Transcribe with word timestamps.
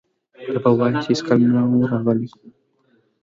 ته 0.53 0.59
به 0.63 0.71
وایې 0.77 0.99
چې 1.03 1.09
هېڅکله 1.13 1.45
نه 1.53 1.61
و 1.69 1.89
راغلي. 1.91 2.27